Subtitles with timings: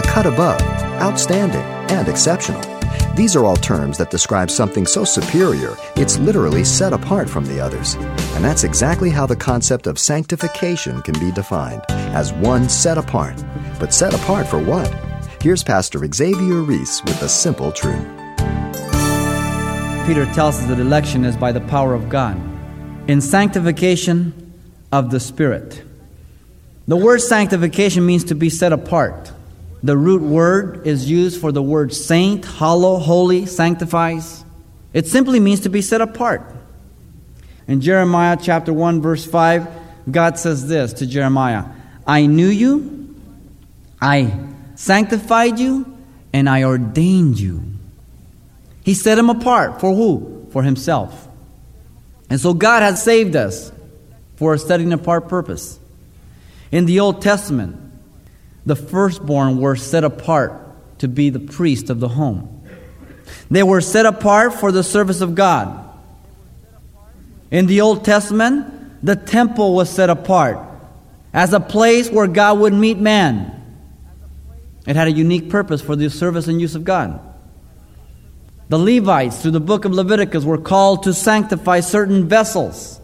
[0.00, 0.60] a cut above,
[1.02, 2.60] outstanding, and exceptional.
[3.14, 7.60] These are all terms that describe something so superior, it's literally set apart from the
[7.60, 7.94] others.
[8.34, 13.44] And that's exactly how the concept of sanctification can be defined as one set apart.
[13.78, 14.88] But set apart for what?
[15.42, 18.06] Here's Pastor Xavier Reese with a simple truth.
[20.06, 22.40] Peter tells us that election is by the power of God.
[23.06, 24.32] In sanctification
[24.92, 25.82] of the Spirit.
[26.88, 29.32] The word sanctification means to be set apart.
[29.82, 34.44] The root word is used for the word saint, hollow, holy, sanctifies.
[34.92, 36.42] It simply means to be set apart.
[37.66, 39.68] In Jeremiah chapter 1 verse 5,
[40.10, 41.64] God says this to Jeremiah,
[42.06, 43.14] I knew you,
[44.00, 44.34] I
[44.74, 45.96] sanctified you,
[46.32, 47.62] and I ordained you.
[48.82, 50.48] He set him apart for who?
[50.52, 51.28] For himself.
[52.28, 53.72] And so God has saved us
[54.36, 55.78] for a setting apart purpose.
[56.72, 57.76] In the Old Testament,
[58.66, 62.62] the firstborn were set apart to be the priest of the home.
[63.50, 65.88] They were set apart for the service of God.
[67.50, 70.58] In the Old Testament, the temple was set apart
[71.32, 73.56] as a place where God would meet man.
[74.86, 77.20] It had a unique purpose for the service and use of God.
[78.68, 83.00] The Levites, through the book of Leviticus, were called to sanctify certain vessels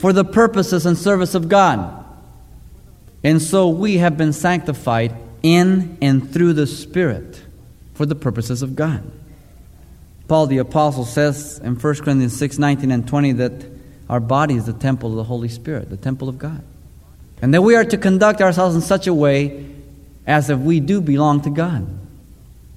[0.00, 2.04] for the purposes and service of God.
[3.24, 7.42] And so we have been sanctified in and through the Spirit
[7.94, 9.02] for the purposes of God.
[10.28, 13.52] Paul the Apostle says in 1 Corinthians 6 19 and 20 that
[14.08, 16.62] our body is the temple of the Holy Spirit, the temple of God.
[17.40, 19.66] And that we are to conduct ourselves in such a way
[20.26, 21.86] as if we do belong to God,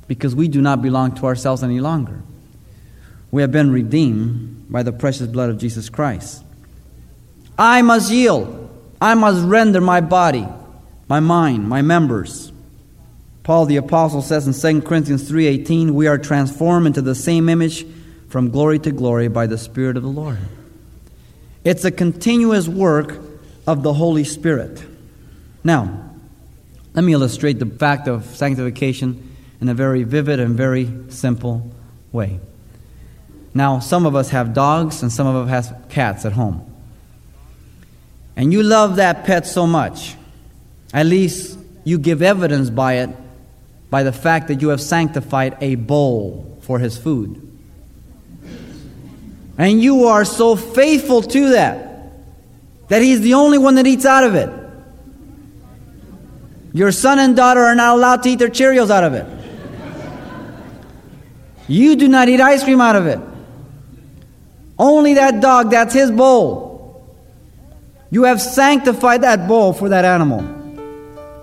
[0.08, 2.22] because we do not belong to ourselves any longer.
[3.32, 6.44] We have been redeemed by the precious blood of Jesus Christ.
[7.58, 8.61] I must yield
[9.02, 10.48] I must render my body,
[11.10, 12.52] my mind, my members.
[13.42, 17.88] Paul the apostle says in 2 Corinthians 3:18, we are transformed into the same image
[18.30, 20.38] from glory to glory by the spirit of the Lord.
[21.64, 23.20] It's a continuous work
[23.66, 24.84] of the Holy Spirit.
[25.64, 26.12] Now,
[26.94, 31.72] let me illustrate the fact of sanctification in a very vivid and very simple
[32.12, 32.40] way.
[33.54, 36.71] Now, some of us have dogs and some of us have cats at home
[38.36, 40.16] and you love that pet so much,
[40.94, 43.10] at least you give evidence by it,
[43.90, 47.48] by the fact that you have sanctified a bowl for his food.
[49.58, 52.12] And you are so faithful to that,
[52.88, 54.50] that he's the only one that eats out of it.
[56.74, 59.26] Your son and daughter are not allowed to eat their Cheerios out of it.
[61.68, 63.20] You do not eat ice cream out of it.
[64.80, 66.71] Only that dog, that's his bowl.
[68.14, 70.44] You have sanctified that bowl for that animal.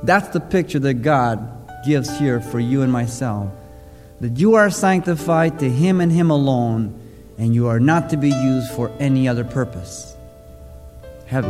[0.03, 1.41] That's the picture that God
[1.85, 3.51] gives here for you and myself.
[4.21, 7.01] That you are sanctified to Him and Him alone,
[7.39, 10.15] and you are not to be used for any other purpose.
[11.27, 11.49] Heavy.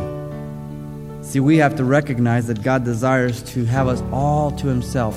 [1.23, 5.17] See, we have to recognize that God desires to have us all to Himself.